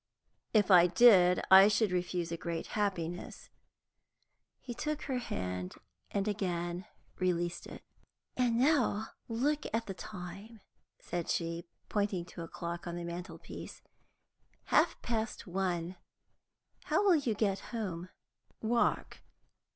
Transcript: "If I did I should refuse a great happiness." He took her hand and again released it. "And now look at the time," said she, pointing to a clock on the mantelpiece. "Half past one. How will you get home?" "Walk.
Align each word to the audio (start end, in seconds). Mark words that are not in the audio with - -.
"If 0.51 0.71
I 0.71 0.87
did 0.87 1.43
I 1.51 1.67
should 1.67 1.91
refuse 1.91 2.31
a 2.31 2.35
great 2.35 2.65
happiness." 2.73 3.51
He 4.59 4.73
took 4.73 5.03
her 5.03 5.19
hand 5.19 5.75
and 6.09 6.27
again 6.27 6.85
released 7.19 7.67
it. 7.67 7.83
"And 8.35 8.57
now 8.57 9.09
look 9.27 9.65
at 9.71 9.85
the 9.85 9.93
time," 9.93 10.59
said 10.97 11.29
she, 11.29 11.67
pointing 11.87 12.25
to 12.33 12.41
a 12.41 12.47
clock 12.47 12.87
on 12.87 12.95
the 12.95 13.03
mantelpiece. 13.03 13.83
"Half 14.65 14.99
past 15.03 15.45
one. 15.45 15.97
How 16.85 17.03
will 17.05 17.17
you 17.17 17.35
get 17.35 17.59
home?" 17.69 18.09
"Walk. 18.59 19.19